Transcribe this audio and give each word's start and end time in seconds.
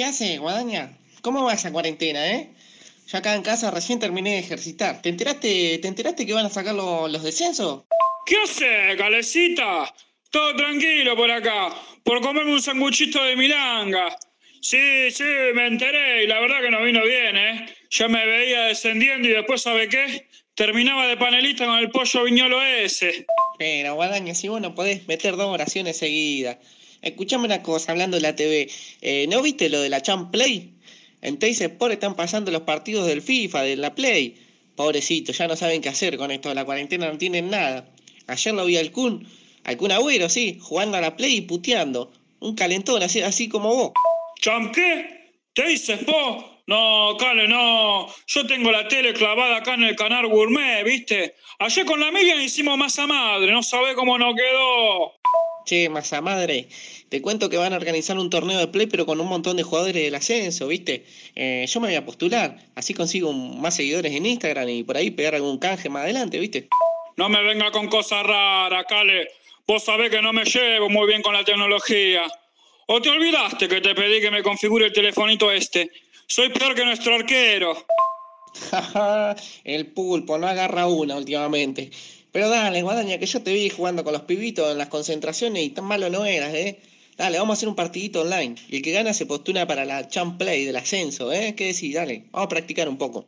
¿Qué 0.00 0.06
hace, 0.06 0.38
Guadaña? 0.38 0.96
¿Cómo 1.20 1.44
va 1.44 1.52
esa 1.52 1.70
cuarentena, 1.70 2.26
eh? 2.32 2.48
Yo 3.06 3.18
acá 3.18 3.34
en 3.34 3.42
casa 3.42 3.70
recién 3.70 3.98
terminé 3.98 4.30
de 4.32 4.38
ejercitar. 4.38 5.02
¿Te 5.02 5.10
enteraste, 5.10 5.76
¿te 5.76 5.88
enteraste 5.88 6.24
que 6.24 6.32
van 6.32 6.46
a 6.46 6.48
sacar 6.48 6.74
lo- 6.74 7.06
los 7.06 7.22
descensos? 7.22 7.82
¿Qué 8.24 8.36
hace, 8.42 8.96
calecita? 8.96 9.94
Todo 10.30 10.56
tranquilo 10.56 11.14
por 11.16 11.30
acá, 11.30 11.74
por 12.02 12.22
comerme 12.22 12.50
un 12.50 12.62
sanguchito 12.62 13.22
de 13.22 13.36
milanga. 13.36 14.16
Sí, 14.62 15.10
sí, 15.10 15.22
me 15.52 15.66
enteré 15.66 16.24
y 16.24 16.26
la 16.28 16.40
verdad 16.40 16.62
que 16.62 16.70
nos 16.70 16.82
vino 16.82 17.04
bien, 17.04 17.36
¿eh? 17.36 17.66
Ya 17.90 18.08
me 18.08 18.24
veía 18.24 18.60
descendiendo 18.68 19.28
y 19.28 19.32
después, 19.32 19.60
¿sabe 19.60 19.86
qué? 19.90 20.28
Terminaba 20.54 21.08
de 21.08 21.18
panelista 21.18 21.66
con 21.66 21.76
el 21.78 21.90
pollo 21.90 22.24
viñolo 22.24 22.62
ese. 22.62 23.26
Pero, 23.58 23.96
Guadaña, 23.96 24.34
si 24.34 24.48
vos 24.48 24.62
no 24.62 24.74
podés 24.74 25.06
meter 25.06 25.36
dos 25.36 25.48
oraciones 25.52 25.98
seguidas. 25.98 26.56
Escuchame 27.02 27.46
una 27.46 27.62
cosa, 27.62 27.92
hablando 27.92 28.16
de 28.16 28.22
la 28.22 28.36
TV. 28.36 28.68
Eh, 29.00 29.26
¿No 29.28 29.42
viste 29.42 29.68
lo 29.68 29.80
de 29.80 29.88
la 29.88 30.02
Champ 30.02 30.30
Play? 30.30 30.74
En 31.22 31.38
Teis 31.38 31.60
Sport 31.60 31.92
están 31.92 32.14
pasando 32.14 32.50
los 32.50 32.62
partidos 32.62 33.06
del 33.06 33.22
FIFA, 33.22 33.62
de 33.62 33.76
la 33.76 33.94
Play. 33.94 34.36
Pobrecitos, 34.76 35.36
ya 35.36 35.48
no 35.48 35.56
saben 35.56 35.82
qué 35.82 35.88
hacer 35.88 36.16
con 36.16 36.30
esto 36.30 36.52
la 36.54 36.64
cuarentena, 36.64 37.10
no 37.10 37.18
tienen 37.18 37.50
nada. 37.50 37.88
Ayer 38.26 38.54
lo 38.54 38.64
vi 38.64 38.76
al 38.76 38.90
Kun, 38.92 39.26
al 39.64 39.76
Kun 39.76 39.92
Agüero, 39.92 40.28
sí, 40.28 40.58
jugando 40.60 40.96
a 40.96 41.00
la 41.00 41.16
Play 41.16 41.36
y 41.36 41.40
puteando. 41.42 42.12
Un 42.38 42.54
calentón, 42.54 43.02
así, 43.02 43.20
así 43.20 43.48
como 43.48 43.74
vos. 43.74 43.92
¿Cham 44.40 44.72
qué? 44.72 45.34
¿Te 45.52 45.66
dices 45.66 46.06
vos? 46.06 46.44
No, 46.66 47.16
Cale, 47.18 47.48
no. 47.48 48.06
Yo 48.26 48.46
tengo 48.46 48.70
la 48.70 48.86
tele 48.86 49.12
clavada 49.12 49.56
acá 49.56 49.74
en 49.74 49.82
el 49.82 49.96
canal 49.96 50.28
Gourmet, 50.28 50.84
¿viste? 50.84 51.34
Ayer 51.58 51.84
con 51.84 52.00
la 52.00 52.10
Miriam 52.12 52.40
hicimos 52.40 52.78
masa 52.78 53.06
madre, 53.06 53.52
no 53.52 53.62
sabe 53.62 53.94
cómo 53.94 54.16
nos 54.16 54.34
quedó. 54.34 55.19
Che, 55.70 55.88
masa 55.88 56.20
madre, 56.20 56.66
te 57.08 57.22
cuento 57.22 57.48
que 57.48 57.56
van 57.56 57.72
a 57.72 57.76
organizar 57.76 58.18
un 58.18 58.28
torneo 58.28 58.58
de 58.58 58.66
play, 58.66 58.88
pero 58.88 59.06
con 59.06 59.20
un 59.20 59.28
montón 59.28 59.56
de 59.56 59.62
jugadores 59.62 60.02
del 60.02 60.16
ascenso, 60.16 60.66
¿viste? 60.66 61.04
Eh, 61.36 61.64
yo 61.68 61.78
me 61.78 61.86
voy 61.86 61.94
a 61.94 62.04
postular, 62.04 62.58
así 62.74 62.92
consigo 62.92 63.32
más 63.32 63.76
seguidores 63.76 64.12
en 64.12 64.26
Instagram 64.26 64.68
y 64.68 64.82
por 64.82 64.96
ahí 64.96 65.12
pegar 65.12 65.36
algún 65.36 65.58
canje 65.58 65.88
más 65.88 66.02
adelante, 66.02 66.40
¿viste? 66.40 66.66
No 67.16 67.28
me 67.28 67.40
venga 67.44 67.70
con 67.70 67.86
cosas 67.86 68.26
raras, 68.26 68.84
Cale. 68.88 69.28
Vos 69.64 69.84
sabés 69.84 70.10
que 70.10 70.20
no 70.20 70.32
me 70.32 70.44
llevo 70.44 70.90
muy 70.90 71.06
bien 71.06 71.22
con 71.22 71.34
la 71.34 71.44
tecnología. 71.44 72.24
¿O 72.88 73.00
te 73.00 73.08
olvidaste 73.08 73.68
que 73.68 73.80
te 73.80 73.94
pedí 73.94 74.20
que 74.20 74.32
me 74.32 74.42
configure 74.42 74.86
el 74.86 74.92
telefonito 74.92 75.52
este? 75.52 75.88
Soy 76.26 76.48
peor 76.48 76.74
que 76.74 76.84
nuestro 76.84 77.14
arquero. 77.14 77.86
El 79.64 79.86
pulpo 79.88 80.38
no 80.38 80.46
agarra 80.46 80.86
una 80.86 81.16
últimamente. 81.16 81.90
Pero 82.32 82.48
dale, 82.48 82.82
Guadaña, 82.82 83.18
que 83.18 83.26
yo 83.26 83.42
te 83.42 83.52
vi 83.52 83.70
jugando 83.70 84.04
con 84.04 84.12
los 84.12 84.22
pibitos 84.22 84.70
en 84.70 84.78
las 84.78 84.88
concentraciones 84.88 85.64
y 85.64 85.70
tan 85.70 85.84
malo 85.84 86.10
no 86.10 86.24
eras, 86.24 86.54
¿eh? 86.54 86.80
Dale, 87.16 87.38
vamos 87.38 87.54
a 87.54 87.56
hacer 87.58 87.68
un 87.68 87.74
partidito 87.74 88.22
online. 88.22 88.54
Y 88.68 88.76
el 88.76 88.82
que 88.82 88.92
gana 88.92 89.12
se 89.12 89.26
postula 89.26 89.66
para 89.66 89.84
la 89.84 90.08
Champ 90.08 90.38
Play 90.38 90.64
del 90.64 90.76
ascenso, 90.76 91.32
¿eh? 91.32 91.54
¿Qué 91.56 91.66
decís? 91.66 91.94
Dale, 91.94 92.24
vamos 92.30 92.46
a 92.46 92.48
practicar 92.48 92.88
un 92.88 92.96
poco. 92.96 93.26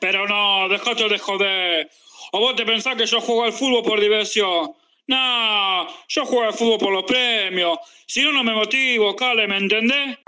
Pero 0.00 0.26
no, 0.26 0.68
dejate 0.68 1.08
de 1.08 1.18
joder. 1.18 1.90
¿O 2.32 2.40
vos 2.40 2.56
te 2.56 2.66
pensás 2.66 2.96
que 2.96 3.06
yo 3.06 3.20
juego 3.20 3.44
al 3.44 3.52
fútbol 3.52 3.82
por 3.82 4.00
diversión? 4.00 4.72
No, 5.06 5.88
yo 6.08 6.26
juego 6.26 6.44
al 6.44 6.52
fútbol 6.52 6.78
por 6.78 6.92
los 6.92 7.04
premios. 7.04 7.78
Si 8.04 8.22
no, 8.22 8.32
no 8.32 8.44
me 8.44 8.52
motivo, 8.52 9.16
Cale, 9.16 9.46
¿me 9.48 9.56
entendés? 9.56 10.18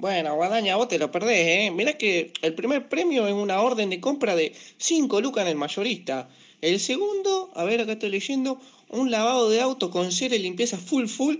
Bueno, 0.00 0.34
Guadaña, 0.34 0.76
vos 0.76 0.88
te 0.88 0.98
lo 0.98 1.12
perdés, 1.12 1.46
¿eh? 1.46 1.70
Mirá 1.70 1.98
que 1.98 2.32
el 2.40 2.54
primer 2.54 2.88
premio 2.88 3.26
es 3.26 3.34
una 3.34 3.60
orden 3.60 3.90
de 3.90 4.00
compra 4.00 4.34
de 4.34 4.54
5 4.78 5.20
lucas 5.20 5.42
en 5.42 5.48
el 5.48 5.56
mayorista. 5.56 6.26
El 6.62 6.80
segundo, 6.80 7.50
a 7.54 7.64
ver, 7.64 7.82
acá 7.82 7.92
estoy 7.92 8.08
leyendo, 8.08 8.58
un 8.88 9.10
lavado 9.10 9.50
de 9.50 9.60
auto 9.60 9.90
con 9.90 10.10
cera 10.10 10.34
y 10.36 10.38
limpieza 10.38 10.78
full 10.78 11.04
full 11.04 11.36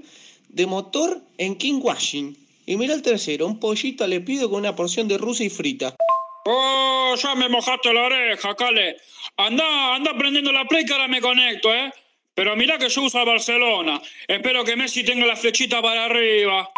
de 0.50 0.66
motor 0.66 1.22
en 1.38 1.56
King 1.56 1.80
Washing. 1.82 2.36
Y 2.66 2.76
mira 2.76 2.92
el 2.92 3.00
tercero, 3.00 3.46
un 3.46 3.58
pollito 3.58 4.06
le 4.06 4.20
pido 4.20 4.50
con 4.50 4.58
una 4.58 4.76
porción 4.76 5.08
de 5.08 5.16
rusa 5.16 5.42
y 5.42 5.48
frita. 5.48 5.96
Oh, 6.44 7.14
ya 7.16 7.34
me 7.36 7.48
mojaste 7.48 7.94
la 7.94 8.02
oreja, 8.02 8.54
Cale. 8.56 8.98
Anda, 9.38 9.94
anda 9.94 10.12
prendiendo 10.18 10.52
la 10.52 10.66
play 10.66 10.84
que 10.84 10.92
ahora 10.92 11.08
me 11.08 11.22
conecto, 11.22 11.74
¿eh? 11.74 11.90
Pero 12.34 12.54
mirá 12.56 12.76
que 12.76 12.90
yo 12.90 13.04
uso 13.04 13.24
Barcelona. 13.24 14.02
Espero 14.28 14.64
que 14.64 14.76
Messi 14.76 15.02
tenga 15.02 15.24
la 15.24 15.36
flechita 15.36 15.80
para 15.80 16.04
arriba. 16.04 16.70